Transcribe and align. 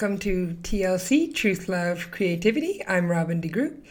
welcome 0.00 0.16
to 0.16 0.56
TLC 0.62 1.34
Truth, 1.34 1.68
Love, 1.68 2.12
Creativity. 2.12 2.84
I'm 2.86 3.10
Robin 3.10 3.42
DeGroot, 3.42 3.82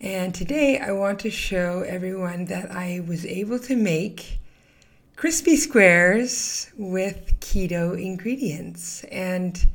and 0.00 0.32
today 0.32 0.78
I 0.78 0.92
want 0.92 1.18
to 1.18 1.32
show 1.32 1.80
everyone 1.80 2.44
that 2.44 2.70
I 2.70 3.02
was 3.04 3.26
able 3.26 3.58
to 3.58 3.74
make 3.74 4.38
crispy 5.16 5.56
squares 5.56 6.70
with 6.78 7.40
keto 7.40 8.00
ingredients. 8.00 9.02
And 9.10 9.66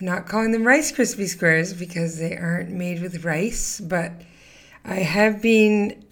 I'm 0.00 0.04
not 0.04 0.26
calling 0.26 0.50
them 0.50 0.66
Rice 0.66 0.90
crispy 0.90 1.28
Squares 1.28 1.74
because 1.74 2.18
they 2.18 2.36
aren't 2.36 2.70
made 2.70 3.00
with 3.00 3.24
rice, 3.24 3.78
but 3.78 4.10
I 4.84 4.96
have 4.96 5.40
been 5.40 6.04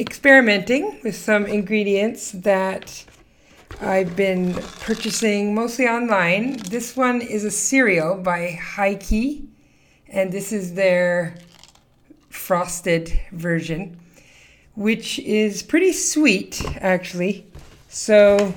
experimenting 0.00 0.98
with 1.04 1.14
some 1.14 1.46
ingredients 1.46 2.32
that 2.32 3.04
I've 3.78 4.14
been 4.14 4.54
purchasing 4.80 5.54
mostly 5.54 5.86
online. 5.86 6.56
This 6.68 6.96
one 6.96 7.22
is 7.22 7.44
a 7.44 7.50
cereal 7.50 8.16
by 8.16 8.58
Hi-Key, 8.60 9.48
and 10.08 10.30
this 10.30 10.52
is 10.52 10.74
their 10.74 11.36
frosted 12.28 13.18
version, 13.32 13.98
which 14.74 15.18
is 15.20 15.62
pretty 15.62 15.92
sweet 15.92 16.62
actually. 16.80 17.46
So, 17.88 18.54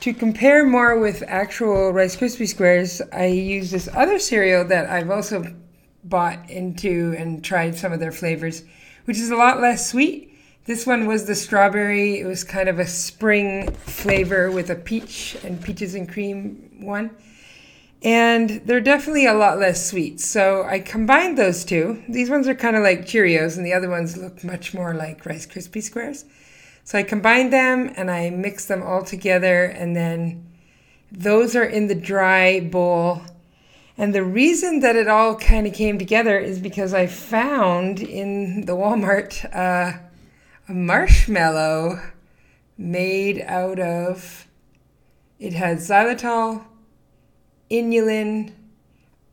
to 0.00 0.14
compare 0.14 0.64
more 0.64 0.98
with 0.98 1.24
actual 1.26 1.92
Rice 1.92 2.16
Krispie 2.16 2.48
Squares, 2.48 3.02
I 3.12 3.26
use 3.26 3.70
this 3.70 3.88
other 3.92 4.18
cereal 4.18 4.64
that 4.66 4.88
I've 4.88 5.10
also 5.10 5.44
bought 6.04 6.48
into 6.48 7.14
and 7.18 7.42
tried 7.42 7.76
some 7.76 7.92
of 7.92 8.00
their 8.00 8.12
flavors, 8.12 8.62
which 9.04 9.18
is 9.18 9.30
a 9.30 9.36
lot 9.36 9.60
less 9.60 9.90
sweet 9.90 10.31
this 10.64 10.86
one 10.86 11.06
was 11.06 11.24
the 11.24 11.34
strawberry. 11.34 12.20
It 12.20 12.26
was 12.26 12.44
kind 12.44 12.68
of 12.68 12.78
a 12.78 12.86
spring 12.86 13.70
flavor 13.72 14.50
with 14.50 14.70
a 14.70 14.76
peach 14.76 15.36
and 15.42 15.62
peaches 15.62 15.94
and 15.94 16.08
cream 16.08 16.78
one. 16.80 17.10
And 18.04 18.62
they're 18.64 18.80
definitely 18.80 19.26
a 19.26 19.34
lot 19.34 19.58
less 19.58 19.88
sweet. 19.88 20.20
So 20.20 20.64
I 20.64 20.80
combined 20.80 21.38
those 21.38 21.64
two. 21.64 22.02
These 22.08 22.30
ones 22.30 22.48
are 22.48 22.54
kind 22.54 22.76
of 22.76 22.82
like 22.82 23.02
Cheerios, 23.02 23.56
and 23.56 23.64
the 23.64 23.72
other 23.72 23.88
ones 23.88 24.16
look 24.16 24.42
much 24.42 24.74
more 24.74 24.92
like 24.94 25.24
Rice 25.24 25.46
Krispie 25.46 25.82
Squares. 25.82 26.24
So 26.84 26.98
I 26.98 27.04
combined 27.04 27.52
them 27.52 27.92
and 27.96 28.10
I 28.10 28.30
mixed 28.30 28.66
them 28.66 28.82
all 28.82 29.04
together, 29.04 29.64
and 29.64 29.94
then 29.94 30.48
those 31.12 31.54
are 31.54 31.64
in 31.64 31.86
the 31.86 31.94
dry 31.94 32.58
bowl. 32.58 33.22
And 33.96 34.14
the 34.14 34.24
reason 34.24 34.80
that 34.80 34.96
it 34.96 35.06
all 35.06 35.36
kind 35.36 35.66
of 35.66 35.74
came 35.74 35.98
together 35.98 36.38
is 36.38 36.58
because 36.58 36.92
I 36.92 37.06
found 37.06 38.00
in 38.00 38.64
the 38.66 38.72
Walmart 38.72 39.44
uh, 39.54 39.98
a 40.68 40.72
marshmallow 40.72 42.00
made 42.78 43.40
out 43.42 43.78
of 43.78 44.46
it 45.38 45.52
had 45.52 45.78
xylitol, 45.78 46.64
inulin, 47.70 48.52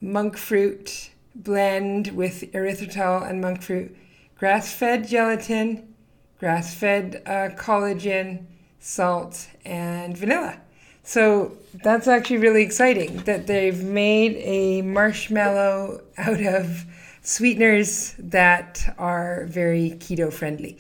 monk 0.02 0.38
fruit 0.38 1.12
blend 1.36 2.08
with 2.10 2.52
erythritol 2.52 3.30
and 3.30 3.42
monk 3.42 3.62
fruit, 3.62 3.96
grass 4.36 4.74
fed 4.74 5.08
gelatin, 5.08 5.94
grass 6.40 6.74
fed 6.74 7.22
uh, 7.26 7.50
collagen, 7.56 8.46
salt, 8.80 9.50
and 9.64 10.18
vanilla. 10.18 10.60
So 11.04 11.58
that's 11.84 12.08
actually 12.08 12.38
really 12.38 12.64
exciting 12.64 13.18
that 13.24 13.48
they've 13.48 13.84
made 13.84 14.36
a 14.38 14.82
marshmallow 14.82 16.02
out 16.18 16.42
of 16.42 16.86
sweeteners 17.22 18.16
that 18.18 18.96
are 18.98 19.46
very 19.46 19.92
keto 20.00 20.32
friendly. 20.32 20.78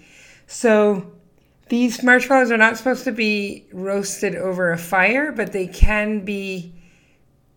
So 0.51 1.11
these 1.69 2.01
marshmallows 2.01 2.51
are 2.51 2.57
not 2.57 2.75
supposed 2.75 3.03
to 3.03 3.11
be 3.11 3.67
roasted 3.71 4.35
over 4.35 4.71
a 4.71 4.79
fire, 4.79 5.31
but 5.31 5.53
they 5.53 5.67
can 5.67 6.25
be 6.25 6.73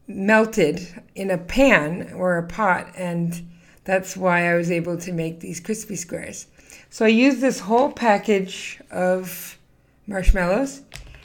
melted 0.06 1.02
in 1.14 1.30
a 1.30 1.38
pan 1.38 2.12
or 2.12 2.36
a 2.36 2.46
pot, 2.46 2.92
and 2.94 3.48
that's 3.84 4.14
why 4.14 4.52
I 4.52 4.56
was 4.56 4.70
able 4.70 4.98
to 4.98 5.10
make 5.10 5.40
these 5.40 5.58
crispy 5.58 5.96
squares. 5.96 6.48
So 6.90 7.06
I 7.06 7.08
used 7.08 7.40
this 7.40 7.60
whole 7.60 7.90
package 7.90 8.78
of 8.90 9.58
marshmallows 10.06 10.82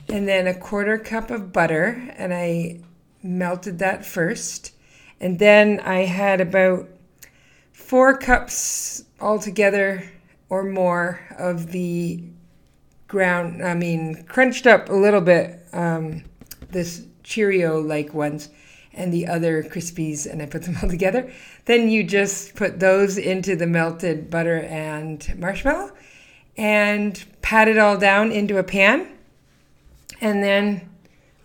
and 0.08 0.26
then 0.26 0.48
a 0.48 0.54
quarter 0.54 0.98
cup 0.98 1.30
of 1.30 1.52
butter, 1.52 2.14
and 2.16 2.34
I 2.34 2.80
melted 3.22 3.80
that 3.80 4.06
first. 4.06 4.72
And 5.20 5.38
then 5.38 5.82
I 5.82 6.06
had 6.06 6.40
about 6.40 6.88
four 7.74 8.18
cups 8.18 9.04
altogether 9.20 10.10
or 10.50 10.64
more 10.64 11.20
of 11.38 11.72
the 11.72 12.24
ground, 13.08 13.64
I 13.64 13.74
mean, 13.74 14.24
crunched 14.28 14.68
up 14.68 14.90
a 14.90 14.94
little 14.94 15.22
bit, 15.22 15.66
um, 15.74 16.24
this 16.72 17.06
Cheerio 17.24 17.80
like 17.80 18.14
ones 18.14 18.50
and 18.94 19.14
the 19.14 19.28
other 19.28 19.64
Krispies, 19.64 20.26
and 20.30 20.42
I 20.42 20.46
put 20.46 20.64
them 20.64 20.78
all 20.84 20.90
together. 20.90 21.32
Then 21.66 21.90
you 21.90 22.04
just 22.04 22.56
put 22.56 22.80
those 22.80 23.18
into 23.18 23.56
the 23.56 23.68
melted 23.68 24.30
butter 24.30 24.62
and 24.62 25.38
marshmallow 25.38 25.92
and 26.58 27.24
pat 27.42 27.68
it 27.68 27.78
all 27.78 27.98
down 27.98 28.32
into 28.32 28.58
a 28.58 28.64
pan 28.64 29.08
and 30.20 30.44
then 30.44 30.90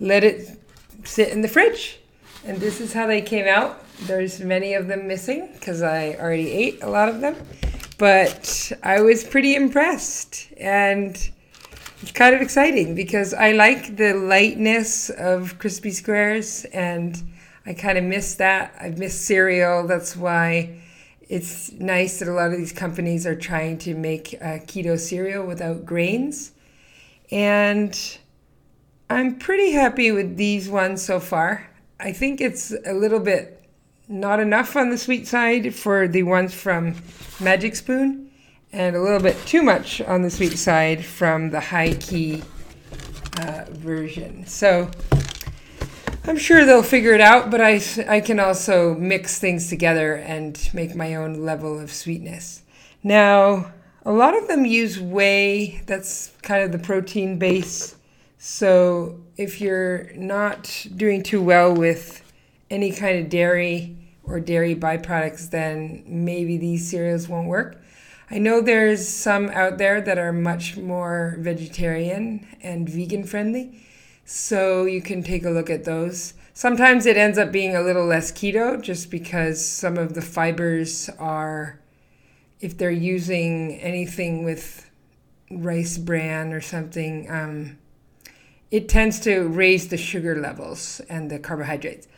let 0.01 0.25
it 0.25 0.59
sit 1.05 1.29
in 1.29 1.43
the 1.43 1.49
fridge. 1.49 1.99
And 2.45 2.59
this 2.59 2.81
is 2.81 2.93
how 2.93 3.07
they 3.07 3.21
came 3.21 3.47
out. 3.47 3.84
There's 4.01 4.41
many 4.41 4.75
of 4.75 4.89
them 4.89 5.07
missing 5.07 5.51
because 5.53 5.83
I 5.83 6.15
already 6.15 6.51
ate 6.51 6.83
a 6.83 6.89
lot 6.89 7.09
of 7.09 7.21
them 7.21 7.37
but 7.98 8.72
I 8.82 9.00
was 9.00 9.25
pretty 9.25 9.54
impressed 9.54 10.48
and 10.56 11.16
it's 12.03 12.12
kind 12.12 12.34
of 12.34 12.41
exciting 12.41 12.94
because 12.94 13.32
I 13.32 13.53
like 13.53 13.97
the 13.97 14.14
lightness 14.14 15.08
of 15.10 15.58
crispy 15.58 15.92
squares 15.92 16.64
and 16.66 17.22
I 17.64 17.75
kind 17.75 17.97
of 17.97 18.04
miss 18.04 18.34
that. 18.36 18.75
I 18.80 18.91
miss 18.91 19.19
cereal. 19.19 19.86
That's 19.86 20.16
why 20.16 20.80
it's 21.28 21.72
nice 21.72 22.19
that 22.19 22.28
a 22.28 22.32
lot 22.32 22.50
of 22.50 22.58
these 22.58 22.72
companies 22.72 23.25
are 23.25 23.36
trying 23.36 23.78
to 23.78 23.94
make 23.94 24.34
uh, 24.41 24.59
keto 24.66 24.98
cereal 24.98 25.47
without 25.47 25.86
grains. 25.86 26.53
And 27.30 27.98
I'm 29.09 29.38
pretty 29.38 29.72
happy 29.72 30.10
with 30.10 30.36
these 30.36 30.69
ones 30.69 31.03
so 31.03 31.20
far. 31.20 31.70
I 32.00 32.12
think 32.12 32.41
it's 32.41 32.74
a 32.84 32.92
little 32.92 33.20
bit 33.20 33.62
not 34.12 34.39
enough 34.41 34.77
on 34.77 34.91
the 34.91 34.99
sweet 34.99 35.27
side 35.27 35.75
for 35.75 36.06
the 36.06 36.23
ones 36.23 36.53
from 36.53 36.95
Magic 37.41 37.75
Spoon, 37.75 38.31
and 38.71 38.95
a 38.95 39.00
little 39.00 39.21
bit 39.21 39.37
too 39.47 39.62
much 39.62 40.03
on 40.03 40.21
the 40.21 40.31
sweet 40.31 40.59
side 40.59 41.05
from 41.05 41.50
the 41.50 41.61
Hi-Key 41.61 42.43
uh, 43.41 43.65
version. 43.71 44.47
So 44.47 44.91
I'm 46.25 46.37
sure 46.37 46.67
they'll 46.67 46.83
figure 46.83 47.15
it 47.15 47.22
out, 47.22 47.51
but 47.51 47.62
I, 47.62 47.81
I 48.06 48.21
can 48.21 48.39
also 48.39 48.95
mix 48.95 49.39
things 49.39 49.71
together 49.71 50.15
and 50.15 50.71
make 50.75 50.95
my 50.95 51.15
own 51.15 51.45
level 51.45 51.81
of 51.81 51.91
sweetness. 51.91 52.62
Now, 53.03 53.72
a 54.05 54.12
lot 54.12 54.37
of 54.37 54.47
them 54.47 54.67
use 54.67 55.01
whey, 55.01 55.83
that's 55.87 56.33
kind 56.43 56.62
of 56.62 56.71
the 56.71 56.78
protein 56.78 57.39
base. 57.39 57.97
So 58.37 59.21
if 59.39 59.61
you're 59.61 60.12
not 60.15 60.87
doing 60.95 61.22
too 61.22 61.43
well 61.43 61.75
with 61.75 62.22
any 62.71 62.93
kind 62.93 63.19
of 63.19 63.31
dairy 63.31 63.97
or 64.24 64.41
dairy 64.41 64.74
byproducts, 64.74 65.51
then 65.51 66.04
maybe 66.07 66.57
these 66.57 66.89
cereals 66.89 67.28
won't 67.28 67.48
work. 67.48 67.83
I 68.30 68.39
know 68.39 68.60
there's 68.60 69.07
some 69.07 69.51
out 69.51 69.78
there 69.78 70.01
that 70.01 70.19
are 70.19 70.33
much 70.33 70.77
more 70.77 71.36
vegetarian 71.39 72.47
and 72.63 72.89
vegan 72.89 73.24
friendly, 73.24 73.84
so 74.24 74.84
you 74.84 75.03
can 75.03 75.22
take 75.22 75.45
a 75.45 75.51
look 75.51 75.69
at 75.69 75.84
those. 75.84 76.34
Sometimes 76.54 77.04
it 77.07 77.16
ends 77.16 77.36
up 77.36 77.53
being 77.53 77.77
a 77.77 77.83
little 77.83 78.07
less 78.07 78.33
keto 78.33 78.80
just 78.80 79.10
because 79.10 79.65
some 79.65 79.98
of 79.98 80.15
the 80.15 80.22
fibers 80.22 81.10
are, 81.19 81.80
if 82.60 82.78
they're 82.78 82.91
using 82.91 83.74
anything 83.80 84.45
with 84.45 84.89
rice 85.51 85.98
bran 85.98 86.53
or 86.53 86.60
something, 86.60 87.30
um, 87.30 87.78
it 88.71 88.89
tends 88.89 89.21
to 89.21 89.47
raise 89.48 89.89
the 89.89 89.98
sugar 89.98 90.41
levels 90.41 91.01
and 91.10 91.30
the 91.30 91.39
carbohydrates 91.39 92.09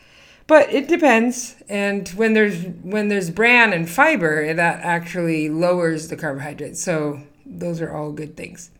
but 0.47 0.71
it 0.71 0.87
depends 0.87 1.55
and 1.67 2.07
when 2.09 2.33
there's 2.33 2.63
when 2.83 3.07
there's 3.07 3.29
bran 3.29 3.73
and 3.73 3.89
fiber 3.89 4.53
that 4.53 4.79
actually 4.81 5.49
lowers 5.49 6.07
the 6.07 6.15
carbohydrates 6.15 6.81
so 6.81 7.21
those 7.45 7.79
are 7.79 7.93
all 7.93 8.11
good 8.11 8.35
things. 8.35 8.71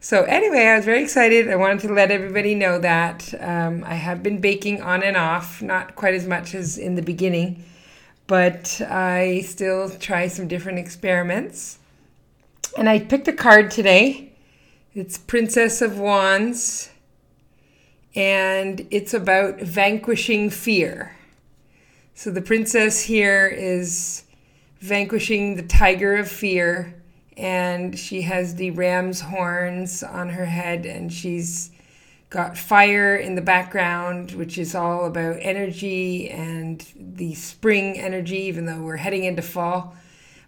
So 0.00 0.22
anyway 0.24 0.66
i 0.66 0.76
was 0.76 0.84
very 0.84 1.02
excited. 1.02 1.48
I 1.48 1.56
wanted 1.56 1.80
to 1.88 1.92
let 1.92 2.10
everybody 2.10 2.54
know 2.54 2.78
that 2.78 3.34
um, 3.40 3.84
i 3.84 3.94
have 3.94 4.22
been 4.22 4.40
baking 4.40 4.80
on 4.82 5.02
and 5.02 5.16
off 5.16 5.60
not 5.60 5.94
quite 5.94 6.14
as 6.14 6.26
much 6.26 6.54
as 6.54 6.78
in 6.78 6.94
the 6.94 7.02
beginning 7.02 7.64
but 8.26 8.80
i 8.88 9.42
still 9.44 9.90
try 9.90 10.28
some 10.28 10.48
different 10.48 10.78
experiments. 10.78 11.78
And 12.78 12.88
i 12.88 12.98
picked 12.98 13.28
a 13.28 13.32
card 13.32 13.70
today. 13.70 14.32
It's 14.94 15.18
princess 15.18 15.82
of 15.82 15.98
wands 15.98 16.90
and 18.14 18.86
it's 18.90 19.14
about 19.14 19.60
vanquishing 19.60 20.50
fear. 20.50 21.16
So 22.14 22.30
the 22.30 22.42
princess 22.42 23.02
here 23.02 23.46
is 23.46 24.24
vanquishing 24.80 25.56
the 25.56 25.62
tiger 25.62 26.16
of 26.16 26.30
fear, 26.30 26.94
and 27.36 27.98
she 27.98 28.22
has 28.22 28.56
the 28.56 28.70
ram's 28.72 29.20
horns 29.20 30.02
on 30.02 30.30
her 30.30 30.46
head, 30.46 30.86
and 30.86 31.12
she's 31.12 31.70
got 32.28 32.56
fire 32.56 33.16
in 33.16 33.34
the 33.34 33.42
background, 33.42 34.32
which 34.32 34.56
is 34.56 34.74
all 34.74 35.04
about 35.04 35.36
energy 35.40 36.30
and 36.30 36.86
the 36.96 37.34
spring 37.34 37.98
energy, 37.98 38.38
even 38.38 38.66
though 38.66 38.82
we're 38.82 38.96
heading 38.96 39.24
into 39.24 39.42
fall. 39.42 39.96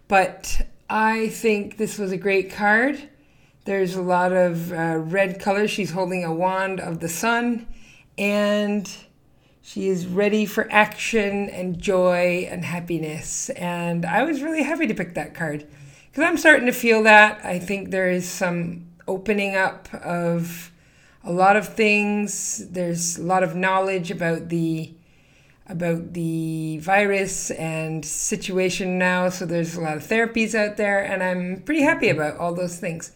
But 0.07 0.67
I 0.89 1.29
think 1.29 1.77
this 1.77 1.97
was 1.97 2.11
a 2.11 2.17
great 2.17 2.51
card. 2.51 3.09
There's 3.65 3.95
a 3.95 4.01
lot 4.01 4.33
of 4.33 4.71
uh, 4.73 4.97
red 4.97 5.39
color. 5.39 5.67
She's 5.67 5.91
holding 5.91 6.23
a 6.23 6.33
wand 6.33 6.79
of 6.79 6.99
the 6.99 7.09
sun 7.09 7.67
and 8.17 8.89
she 9.61 9.87
is 9.87 10.05
ready 10.05 10.45
for 10.45 10.67
action 10.69 11.49
and 11.49 11.79
joy 11.79 12.47
and 12.51 12.65
happiness. 12.65 13.49
And 13.51 14.05
I 14.05 14.23
was 14.23 14.41
really 14.41 14.63
happy 14.63 14.87
to 14.87 14.93
pick 14.93 15.15
that 15.15 15.33
card 15.33 15.65
because 16.11 16.25
I'm 16.25 16.37
starting 16.37 16.65
to 16.65 16.73
feel 16.73 17.03
that. 17.03 17.43
I 17.45 17.59
think 17.59 17.89
there 17.89 18.09
is 18.09 18.27
some 18.27 18.87
opening 19.07 19.55
up 19.55 19.87
of 19.93 20.71
a 21.23 21.31
lot 21.31 21.55
of 21.55 21.69
things. 21.69 22.67
There's 22.69 23.17
a 23.17 23.23
lot 23.23 23.43
of 23.43 23.55
knowledge 23.55 24.11
about 24.11 24.49
the 24.49 24.93
about 25.65 26.11
the 26.11 26.77
virus 26.79 27.49
and 27.51 28.03
situation 28.03 28.97
now. 28.97 29.29
So 29.29 29.45
there's 29.45 29.75
a 29.75 29.81
lot 29.81 29.95
of 29.95 30.03
therapies 30.03 30.53
out 30.53 30.75
there, 30.75 30.99
and 31.01 31.23
I'm 31.23 31.61
pretty 31.61 31.81
happy 31.81 32.09
about 32.09 32.37
all 32.37 32.53
those 32.53 32.77
things. 32.77 33.13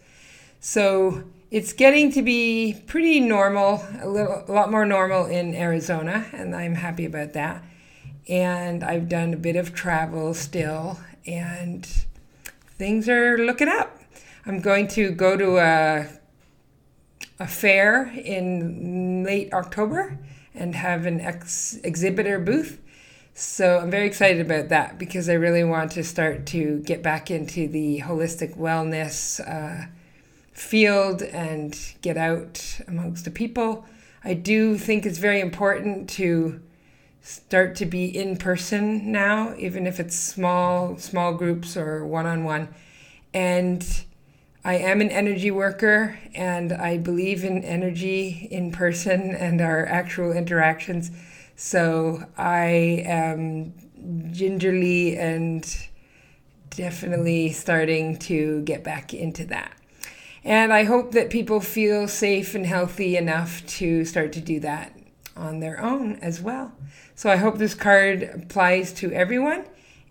So 0.60 1.24
it's 1.50 1.72
getting 1.72 2.12
to 2.12 2.22
be 2.22 2.82
pretty 2.86 3.20
normal, 3.20 3.82
a 4.00 4.08
little, 4.08 4.44
a 4.46 4.52
lot 4.52 4.70
more 4.70 4.84
normal 4.84 5.26
in 5.26 5.54
Arizona, 5.54 6.26
and 6.32 6.54
I'm 6.54 6.74
happy 6.74 7.04
about 7.04 7.32
that. 7.34 7.64
And 8.28 8.84
I've 8.84 9.08
done 9.08 9.32
a 9.32 9.38
bit 9.38 9.56
of 9.56 9.74
travel 9.74 10.34
still, 10.34 10.98
and 11.26 11.86
things 12.76 13.08
are 13.08 13.38
looking 13.38 13.68
up. 13.68 13.98
I'm 14.44 14.60
going 14.60 14.88
to 14.88 15.10
go 15.10 15.36
to 15.36 15.58
a 15.58 16.08
a 17.40 17.46
fair 17.46 18.12
in 18.16 19.22
late 19.24 19.52
October 19.52 20.18
and 20.54 20.74
have 20.74 21.06
an 21.06 21.20
ex- 21.20 21.78
exhibitor 21.84 22.38
booth. 22.38 22.80
So 23.32 23.78
I'm 23.78 23.90
very 23.90 24.06
excited 24.06 24.40
about 24.40 24.70
that 24.70 24.98
because 24.98 25.28
I 25.28 25.34
really 25.34 25.62
want 25.62 25.92
to 25.92 26.02
start 26.02 26.46
to 26.46 26.80
get 26.80 27.02
back 27.02 27.30
into 27.30 27.68
the 27.68 28.00
holistic 28.00 28.56
wellness. 28.56 29.38
Uh, 29.40 29.86
field 30.58 31.22
and 31.22 31.78
get 32.02 32.16
out 32.16 32.80
amongst 32.88 33.24
the 33.24 33.30
people. 33.30 33.86
I 34.24 34.34
do 34.34 34.76
think 34.76 35.06
it's 35.06 35.18
very 35.18 35.40
important 35.40 36.10
to 36.10 36.60
start 37.20 37.76
to 37.76 37.86
be 37.86 38.04
in 38.04 38.36
person 38.36 39.12
now, 39.12 39.54
even 39.56 39.86
if 39.86 40.00
it's 40.00 40.16
small, 40.16 40.96
small 40.96 41.34
groups 41.34 41.76
or 41.76 42.04
one 42.04 42.26
on 42.26 42.44
one. 42.44 42.68
And 43.32 43.86
I 44.64 44.74
am 44.74 45.00
an 45.00 45.10
energy 45.10 45.50
worker 45.50 46.18
and 46.34 46.72
I 46.72 46.98
believe 46.98 47.44
in 47.44 47.64
energy 47.64 48.48
in 48.50 48.72
person 48.72 49.34
and 49.34 49.60
our 49.60 49.86
actual 49.86 50.32
interactions. 50.32 51.10
So 51.54 52.24
I 52.36 53.04
am 53.06 53.72
gingerly 54.32 55.16
and 55.16 55.64
definitely 56.70 57.52
starting 57.52 58.18
to 58.18 58.62
get 58.62 58.82
back 58.82 59.14
into 59.14 59.44
that. 59.46 59.77
And 60.44 60.72
I 60.72 60.84
hope 60.84 61.12
that 61.12 61.30
people 61.30 61.60
feel 61.60 62.08
safe 62.08 62.54
and 62.54 62.66
healthy 62.66 63.16
enough 63.16 63.66
to 63.78 64.04
start 64.04 64.32
to 64.34 64.40
do 64.40 64.60
that 64.60 64.92
on 65.36 65.60
their 65.60 65.80
own 65.80 66.16
as 66.16 66.40
well. 66.40 66.72
So 67.14 67.30
I 67.30 67.36
hope 67.36 67.58
this 67.58 67.74
card 67.74 68.22
applies 68.22 68.92
to 68.94 69.12
everyone 69.12 69.64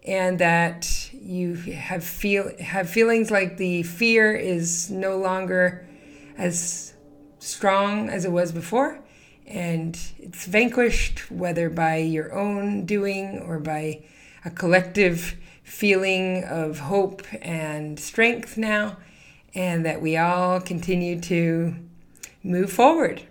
and 0.06 0.40
that 0.40 1.10
you 1.14 1.56
have 1.56 2.04
feel 2.04 2.52
have 2.60 2.90
feelings 2.90 3.30
like 3.30 3.58
the 3.58 3.84
fear 3.84 4.34
is 4.34 4.90
no 4.90 5.18
longer 5.18 5.86
as 6.38 6.94
strong 7.40 8.10
as 8.10 8.24
it 8.24 8.32
was 8.32 8.52
before 8.52 9.00
and 9.46 9.98
it's 10.20 10.46
vanquished 10.46 11.30
whether 11.30 11.70
by 11.70 11.98
your 11.98 12.34
own 12.34 12.86
doing 12.86 13.40
or 13.40 13.60
by 13.60 14.02
a 14.46 14.50
collective 14.50 15.36
feeling 15.64 16.44
of 16.46 16.80
hope 16.80 17.22
and 17.42 18.00
strength 18.00 18.58
now 18.58 18.98
and 19.56 19.86
that 19.86 20.02
we 20.02 20.18
all 20.18 20.60
continue 20.62 21.20
to 21.22 21.76
move 22.44 22.72
forward. 22.72 23.24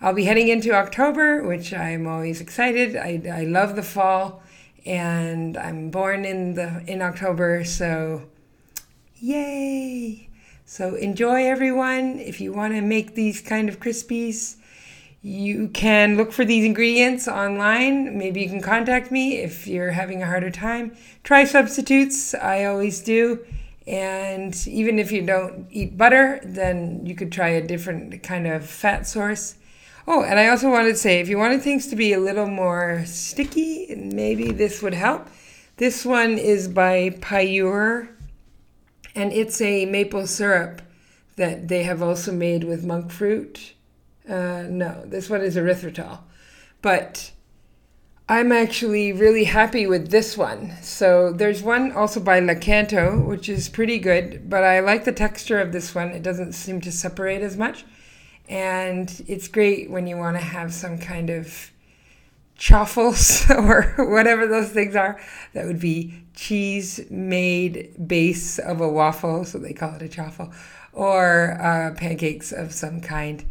I'll 0.00 0.14
be 0.14 0.24
heading 0.24 0.48
into 0.48 0.72
October, 0.72 1.42
which 1.42 1.72
I'm 1.72 2.06
always 2.06 2.40
excited. 2.40 2.96
I, 2.96 3.22
I 3.32 3.44
love 3.44 3.76
the 3.76 3.82
fall, 3.82 4.42
and 4.84 5.56
I'm 5.56 5.90
born 5.90 6.24
in 6.24 6.54
the 6.54 6.82
in 6.86 7.00
October, 7.02 7.64
so 7.64 8.28
yay! 9.16 10.28
So 10.64 10.96
enjoy, 10.96 11.46
everyone. 11.46 12.18
If 12.18 12.40
you 12.40 12.52
want 12.52 12.74
to 12.74 12.80
make 12.80 13.14
these 13.14 13.40
kind 13.40 13.68
of 13.68 13.78
crispies, 13.78 14.56
you 15.22 15.68
can 15.68 16.16
look 16.16 16.32
for 16.32 16.44
these 16.44 16.64
ingredients 16.64 17.26
online. 17.26 18.18
Maybe 18.18 18.42
you 18.42 18.48
can 18.48 18.60
contact 18.60 19.10
me 19.10 19.38
if 19.38 19.66
you're 19.66 19.92
having 19.92 20.22
a 20.22 20.26
harder 20.26 20.50
time. 20.50 20.96
Try 21.22 21.44
substitutes. 21.44 22.34
I 22.34 22.64
always 22.64 23.00
do 23.00 23.44
and 23.86 24.66
even 24.66 24.98
if 24.98 25.12
you 25.12 25.22
don't 25.22 25.66
eat 25.70 25.96
butter, 25.96 26.40
then 26.42 27.06
you 27.06 27.14
could 27.14 27.30
try 27.30 27.48
a 27.48 27.66
different 27.66 28.22
kind 28.22 28.46
of 28.46 28.66
fat 28.66 29.06
source. 29.06 29.56
Oh, 30.08 30.22
and 30.22 30.38
I 30.38 30.48
also 30.48 30.70
wanted 30.70 30.90
to 30.90 30.96
say 30.96 31.20
if 31.20 31.28
you 31.28 31.38
wanted 31.38 31.62
things 31.62 31.86
to 31.88 31.96
be 31.96 32.12
a 32.12 32.20
little 32.20 32.46
more 32.48 33.04
sticky, 33.06 33.94
maybe 33.96 34.50
this 34.52 34.82
would 34.82 34.94
help. 34.94 35.28
This 35.76 36.04
one 36.04 36.38
is 36.38 36.68
by 36.68 37.10
Pure, 37.20 38.08
and 39.14 39.32
it's 39.32 39.60
a 39.60 39.84
maple 39.86 40.26
syrup 40.26 40.82
that 41.36 41.68
they 41.68 41.82
have 41.82 42.02
also 42.02 42.32
made 42.32 42.64
with 42.64 42.84
monk 42.84 43.10
fruit. 43.10 43.74
Uh, 44.28 44.64
no, 44.68 45.02
this 45.04 45.28
one 45.30 45.42
is 45.42 45.56
erythritol. 45.56 46.20
But 46.82 47.32
I'm 48.28 48.50
actually 48.50 49.12
really 49.12 49.44
happy 49.44 49.86
with 49.86 50.10
this 50.10 50.36
one. 50.36 50.72
So 50.82 51.32
there's 51.32 51.62
one 51.62 51.92
also 51.92 52.18
by 52.18 52.40
Lakanto, 52.40 53.24
which 53.24 53.48
is 53.48 53.68
pretty 53.68 54.00
good, 54.00 54.50
but 54.50 54.64
I 54.64 54.80
like 54.80 55.04
the 55.04 55.12
texture 55.12 55.60
of 55.60 55.70
this 55.70 55.94
one. 55.94 56.08
It 56.08 56.24
doesn't 56.24 56.54
seem 56.54 56.80
to 56.80 56.90
separate 56.90 57.42
as 57.42 57.56
much. 57.56 57.84
And 58.48 59.24
it's 59.28 59.46
great 59.46 59.90
when 59.90 60.08
you 60.08 60.16
want 60.16 60.36
to 60.36 60.42
have 60.42 60.74
some 60.74 60.98
kind 60.98 61.30
of 61.30 61.70
chaffles 62.56 63.44
or 63.50 63.94
whatever 63.98 64.48
those 64.48 64.70
things 64.70 64.96
are. 64.96 65.20
That 65.52 65.66
would 65.66 65.80
be 65.80 66.24
cheese 66.34 67.08
made 67.08 68.08
base 68.08 68.58
of 68.58 68.80
a 68.80 68.88
waffle, 68.88 69.44
so 69.44 69.58
they 69.58 69.72
call 69.72 69.94
it 69.94 70.02
a 70.02 70.08
chaffle, 70.08 70.52
or 70.92 71.60
uh, 71.60 71.94
pancakes 71.94 72.50
of 72.50 72.72
some 72.72 73.00
kind. 73.00 73.44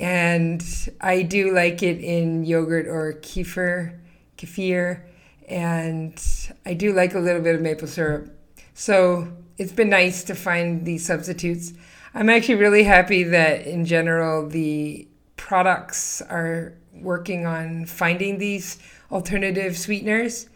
And 0.00 0.64
I 1.00 1.22
do 1.22 1.54
like 1.54 1.80
it 1.84 2.00
in 2.00 2.44
yogurt 2.44 2.88
or 2.88 3.12
kefir 3.22 4.00
kefir, 4.36 5.02
and 5.48 6.22
I 6.64 6.74
do 6.74 6.92
like 6.92 7.14
a 7.14 7.20
little 7.20 7.42
bit 7.42 7.54
of 7.54 7.60
maple 7.60 7.88
syrup. 7.88 8.30
So 8.74 9.32
it's 9.58 9.72
been 9.72 9.88
nice 9.88 10.24
to 10.24 10.34
find 10.34 10.84
these 10.84 11.06
substitutes. 11.06 11.72
I'm 12.14 12.28
actually 12.28 12.56
really 12.56 12.84
happy 12.84 13.22
that 13.24 13.66
in 13.66 13.84
general 13.84 14.48
the 14.48 15.08
products 15.36 16.22
are 16.22 16.74
working 16.92 17.46
on 17.46 17.86
finding 17.86 18.38
these 18.38 18.78
alternative 19.12 19.76
sweeteners 19.76 20.48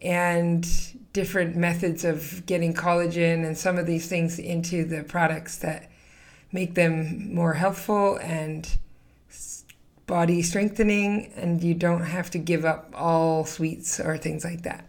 and 0.00 0.66
different 1.12 1.56
methods 1.56 2.04
of 2.04 2.46
getting 2.46 2.72
collagen 2.72 3.44
and 3.44 3.58
some 3.58 3.78
of 3.78 3.86
these 3.86 4.08
things 4.08 4.38
into 4.38 4.84
the 4.84 5.02
products 5.02 5.56
that 5.58 5.90
make 6.52 6.74
them 6.74 7.34
more 7.34 7.54
healthful 7.54 8.16
and 8.18 8.78
body 10.08 10.42
strengthening, 10.42 11.32
and 11.36 11.62
you 11.62 11.74
don't 11.74 12.06
have 12.06 12.30
to 12.30 12.38
give 12.38 12.64
up 12.64 12.92
all 12.96 13.44
sweets 13.44 14.00
or 14.00 14.18
things 14.18 14.42
like 14.42 14.62
that. 14.62 14.84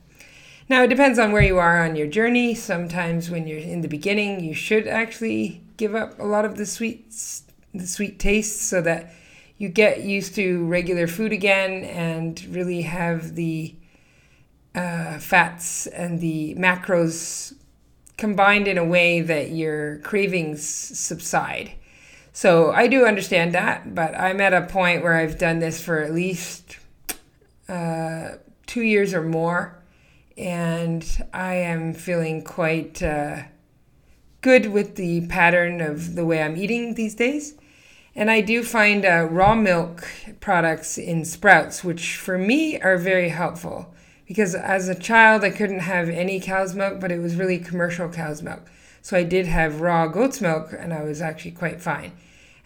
Now, 0.67 0.83
it 0.83 0.87
depends 0.87 1.19
on 1.19 1.31
where 1.31 1.43
you 1.43 1.59
are 1.59 1.83
on 1.83 1.95
your 1.95 2.07
journey. 2.07 2.55
Sometimes, 2.55 3.29
when 3.29 3.47
you're 3.47 3.59
in 3.59 3.81
the 3.81 3.87
beginning, 3.87 4.39
you 4.39 4.55
should 4.55 4.87
actually 4.87 5.61
give 5.77 5.93
up 5.93 6.19
a 6.19 6.23
lot 6.23 6.45
of 6.45 6.57
the 6.57 6.65
sweets, 6.65 7.43
the 7.73 7.85
sweet 7.85 8.17
tastes, 8.17 8.65
so 8.65 8.81
that 8.81 9.13
you 9.57 9.69
get 9.69 10.03
used 10.03 10.33
to 10.35 10.65
regular 10.65 11.05
food 11.05 11.33
again 11.33 11.83
and 11.83 12.43
really 12.45 12.83
have 12.83 13.35
the 13.35 13.75
uh, 14.73 15.19
fats 15.19 15.85
and 15.87 16.21
the 16.21 16.55
macros 16.55 17.53
combined 18.17 18.67
in 18.67 18.77
a 18.77 18.85
way 18.85 19.21
that 19.21 19.51
your 19.51 19.97
cravings 19.99 20.67
subside. 20.67 21.71
So 22.39 22.71
I 22.71 22.87
do 22.87 23.05
understand 23.05 23.53
that, 23.53 23.93
but 23.93 24.17
I'm 24.17 24.39
at 24.39 24.53
a 24.53 24.61
point 24.61 25.03
where 25.03 25.17
I've 25.17 25.37
done 25.37 25.59
this 25.59 25.83
for 25.83 25.99
at 25.99 26.13
least 26.13 26.77
uh, 27.67 28.35
two 28.65 28.81
years 28.81 29.13
or 29.13 29.23
more, 29.23 29.77
and 30.37 31.05
I 31.33 31.55
am 31.55 31.93
feeling 31.93 32.41
quite 32.45 33.03
uh, 33.03 33.41
good 34.39 34.67
with 34.67 34.95
the 34.95 35.27
pattern 35.27 35.81
of 35.81 36.15
the 36.15 36.23
way 36.23 36.41
I'm 36.41 36.55
eating 36.55 36.93
these 36.93 37.13
days. 37.13 37.55
And 38.15 38.31
I 38.31 38.39
do 38.39 38.63
find 38.63 39.03
uh, 39.03 39.27
raw 39.29 39.53
milk 39.53 40.07
products 40.39 40.97
in 40.97 41.25
sprouts, 41.25 41.83
which 41.83 42.15
for 42.15 42.37
me 42.37 42.79
are 42.79 42.97
very 42.97 43.27
helpful 43.27 43.93
because 44.25 44.55
as 44.55 44.87
a 44.87 44.95
child 44.95 45.43
I 45.43 45.49
couldn't 45.49 45.79
have 45.79 46.07
any 46.07 46.39
cow's 46.39 46.73
milk, 46.73 47.01
but 47.01 47.11
it 47.11 47.19
was 47.19 47.35
really 47.35 47.59
commercial 47.59 48.07
cow's 48.07 48.41
milk. 48.41 48.61
So 49.01 49.17
I 49.17 49.23
did 49.23 49.45
have 49.47 49.81
raw 49.81 50.07
goat's 50.07 50.39
milk 50.39 50.71
and 50.71 50.93
I 50.93 51.03
was 51.03 51.21
actually 51.21 51.51
quite 51.51 51.81
fine. 51.81 52.13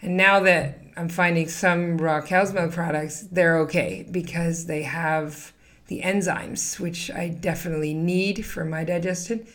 And 0.04 0.18
now 0.18 0.38
that 0.40 0.80
I'm 0.98 1.08
finding 1.08 1.48
some 1.48 1.96
raw 1.96 2.20
cow's 2.20 2.52
milk 2.52 2.72
products, 2.72 3.22
they're 3.22 3.58
okay 3.60 4.06
because 4.10 4.66
they 4.66 4.82
have 4.82 5.54
the 5.86 6.02
enzymes, 6.02 6.78
which 6.78 7.10
I 7.10 7.28
definitely 7.28 7.94
need 7.94 8.44
for 8.44 8.66
my 8.66 8.84
digestion. 8.84 9.46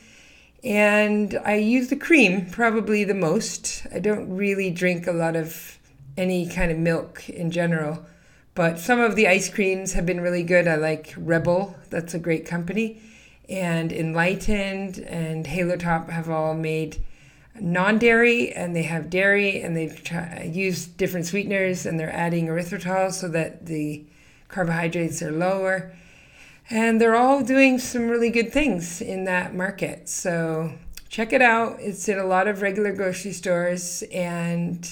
And 0.63 1.39
I 1.45 1.55
use 1.55 1.89
the 1.89 1.95
cream 1.95 2.49
probably 2.49 3.03
the 3.03 3.13
most. 3.13 3.85
I 3.93 3.99
don't 3.99 4.35
really 4.35 4.71
drink 4.71 5.05
a 5.05 5.11
lot 5.11 5.35
of 5.35 5.77
any 6.17 6.47
kind 6.47 6.71
of 6.71 6.79
milk 6.79 7.29
in 7.29 7.51
general, 7.51 8.03
but 8.55 8.79
some 8.79 8.99
of 8.99 9.15
the 9.15 9.27
ice 9.27 9.49
creams 9.49 9.93
have 9.93 10.07
been 10.07 10.19
really 10.19 10.43
good. 10.43 10.67
I 10.67 10.75
like 10.75 11.13
Rebel, 11.15 11.75
that's 11.91 12.15
a 12.15 12.19
great 12.19 12.47
company. 12.47 12.99
And 13.47 13.93
Enlightened 13.93 14.97
and 14.97 15.45
Halo 15.45 15.77
Top 15.77 16.09
have 16.09 16.27
all 16.27 16.55
made 16.55 17.03
non-dairy 17.61 18.51
and 18.53 18.75
they 18.75 18.83
have 18.83 19.09
dairy 19.09 19.61
and 19.61 19.75
they've 19.75 20.01
used 20.45 20.97
different 20.97 21.25
sweeteners 21.25 21.85
and 21.85 21.99
they're 21.99 22.13
adding 22.13 22.47
erythritol 22.47 23.11
so 23.11 23.27
that 23.29 23.65
the 23.65 24.05
carbohydrates 24.47 25.21
are 25.21 25.31
lower. 25.31 25.93
And 26.69 27.01
they're 27.01 27.15
all 27.15 27.43
doing 27.43 27.79
some 27.79 28.09
really 28.09 28.29
good 28.29 28.53
things 28.53 29.01
in 29.01 29.23
that 29.25 29.55
market. 29.55 30.07
So 30.07 30.73
check 31.09 31.33
it 31.33 31.41
out. 31.41 31.77
It's 31.79 32.07
in 32.07 32.19
a 32.19 32.25
lot 32.25 32.47
of 32.47 32.61
regular 32.61 32.93
grocery 32.93 33.33
stores 33.33 34.03
and 34.13 34.89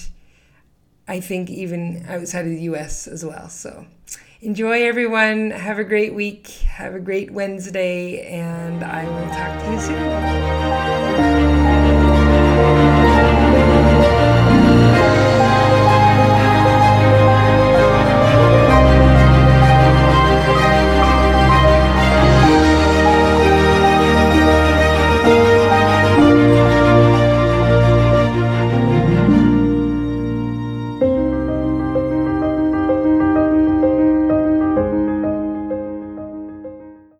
i 1.06 1.20
think 1.20 1.48
even 1.48 2.04
outside 2.06 2.44
of 2.44 2.50
the 2.50 2.60
us 2.60 3.06
as 3.06 3.24
well. 3.24 3.48
So 3.48 3.86
enjoy 4.40 4.82
everyone. 4.82 5.52
Have 5.52 5.78
a 5.78 5.84
great 5.84 6.14
week. 6.14 6.48
Have 6.48 6.94
a 6.94 7.00
great 7.00 7.30
wednesday 7.30 8.26
and 8.26 8.84
i 8.84 9.04
will 9.04 9.28
talk 9.28 9.62
to 9.64 9.70
you 9.72 9.80
soon 9.80 11.57